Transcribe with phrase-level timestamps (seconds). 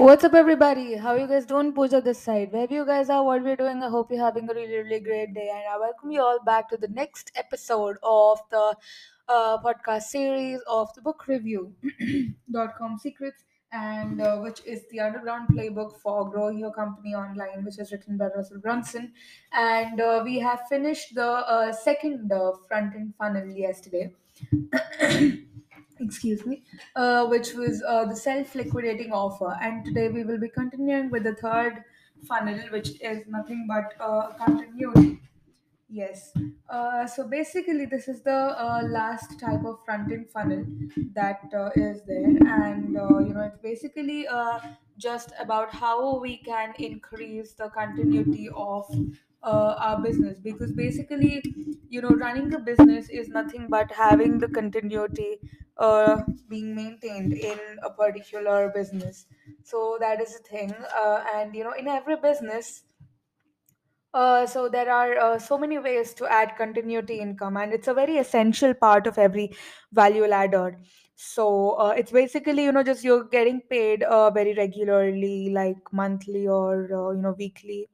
[0.00, 0.94] What's up, everybody?
[0.96, 1.74] How you guys doing?
[1.74, 2.52] Pooja this side.
[2.52, 5.34] Wherever you guys are, what we're doing, I hope you're having a really, really great
[5.34, 5.50] day.
[5.54, 8.74] And I welcome you all back to the next episode of the
[9.28, 11.74] uh, podcast series of the book review
[12.50, 17.62] dot com secrets, and uh, which is the underground playbook for growing your company online,
[17.62, 19.12] which is written by Russell Brunson.
[19.52, 24.14] And uh, we have finished the uh, second uh, front end funnel yesterday.
[26.00, 26.62] excuse me,
[26.96, 29.56] uh, which was uh, the self liquidating offer.
[29.60, 31.84] And today we will be continuing with the third
[32.26, 35.20] funnel, which is nothing but uh, continuity.
[35.92, 36.32] Yes.
[36.68, 40.64] Uh, so basically, this is the uh, last type of front end funnel
[41.14, 44.60] that uh, is there, and uh, you know, it's basically uh,
[44.98, 48.86] just about how we can increase the continuity of
[49.42, 50.38] uh, our business.
[50.38, 51.42] Because basically,
[51.88, 55.40] you know, running a business is nothing but having the continuity
[55.80, 59.26] uh, being maintained in a particular business.
[59.64, 62.84] So that is the thing, uh, and you know, in every business
[64.12, 67.94] uh, so there are uh, so many ways to add continuity income, and it's a
[67.94, 69.52] very essential part of every
[69.92, 70.76] value ladder.
[71.14, 76.48] So uh, it's basically you know just you're getting paid uh, very regularly, like monthly
[76.48, 77.88] or uh, you know weekly,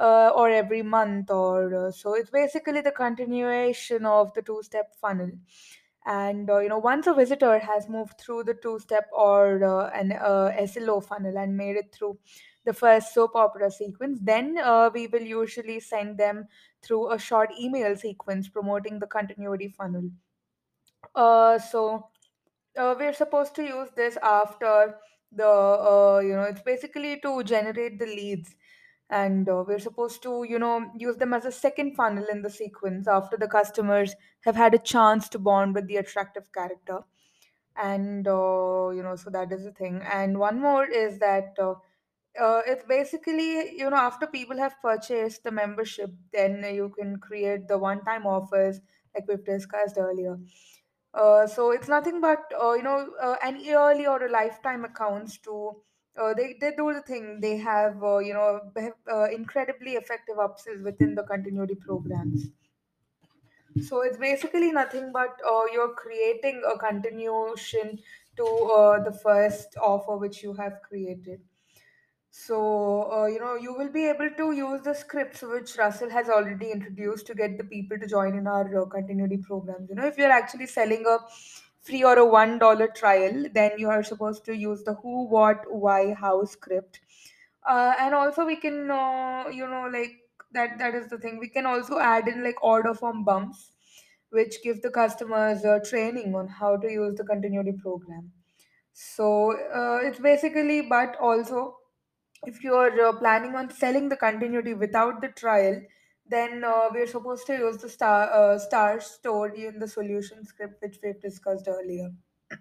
[0.00, 5.32] uh, or every month, or uh, so it's basically the continuation of the two-step funnel.
[6.04, 10.12] And uh, you know once a visitor has moved through the two-step or uh, an
[10.12, 12.18] uh, SLO funnel and made it through
[12.64, 14.18] the first soap opera sequence.
[14.20, 16.46] Then uh, we will usually send them
[16.82, 20.10] through a short email sequence promoting the continuity funnel.
[21.14, 22.08] Uh, so
[22.76, 24.96] uh, we're supposed to use this after
[25.34, 28.54] the you know it's basically to generate the leads
[29.12, 32.50] and uh, we're supposed to you know use them as a second funnel in the
[32.50, 37.00] sequence after the customers have had a chance to bond with the attractive character.
[37.76, 40.02] And uh, you know so that is the thing.
[40.02, 41.74] And one more is that uh,
[42.40, 47.68] uh, it's basically you know after people have purchased the membership then you can create
[47.68, 48.80] the one time offers
[49.14, 50.38] like we've discussed earlier.
[51.14, 55.38] Uh, so it's nothing but uh, you know uh, an yearly or a lifetime accounts
[55.38, 55.82] to
[56.16, 57.40] uh, they, they do the thing.
[57.40, 58.72] They have uh, you know
[59.10, 62.48] uh, incredibly effective upsells within the continuity programs.
[63.80, 67.98] So it's basically nothing but uh, you're creating a continuation
[68.36, 71.42] to uh, the first offer which you have created.
[72.30, 76.28] So, uh, you know, you will be able to use the scripts which Russell has
[76.30, 79.90] already introduced to get the people to join in our continuity programs.
[79.90, 81.18] You know, if you're actually selling a
[81.82, 85.64] free or a one dollar trial, then you are supposed to use the who, what,
[85.70, 87.00] why, how script.
[87.68, 90.12] Uh, and also, we can, uh, you know, like
[90.52, 90.78] that.
[90.78, 91.38] That is the thing.
[91.38, 93.72] We can also add in like order form bumps,
[94.30, 98.32] which give the customers uh, training on how to use the continuity program.
[98.92, 101.78] So uh, it's basically, but also
[102.44, 105.80] if you're uh, planning on selling the continuity without the trial,
[106.26, 110.80] then uh, we're supposed to use the star uh, stars stored in the solution script
[110.82, 112.10] which we've discussed earlier.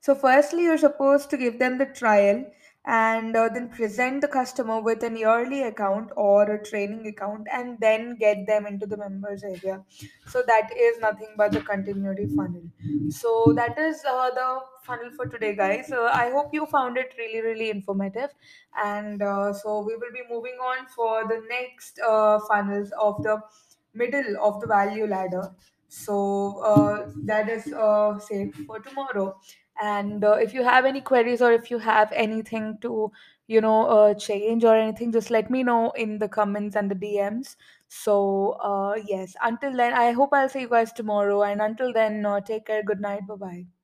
[0.00, 2.44] So, firstly, you're supposed to give them the trial
[2.84, 7.78] and uh, then present the customer with an yearly account or a training account and
[7.78, 9.84] then get them into the members area.
[10.26, 12.64] So, that is nothing but the continuity funnel.
[13.08, 15.92] So, that is uh, the funnel for today, guys.
[15.92, 18.30] Uh, I hope you found it really, really informative.
[18.82, 23.40] And uh, so, we will be moving on for the next uh, funnels of the
[23.94, 25.54] middle of the value ladder.
[25.88, 27.64] So, uh, that is
[28.26, 29.38] saved for tomorrow
[29.80, 33.10] and uh, if you have any queries or if you have anything to
[33.46, 36.94] you know uh, change or anything just let me know in the comments and the
[36.94, 37.56] dms
[37.88, 41.42] so uh, yes until then i hope i'll see you guys tomorrow.
[41.42, 42.82] And until then uh, take care.
[42.82, 43.26] Good night.
[43.26, 43.81] Bye bye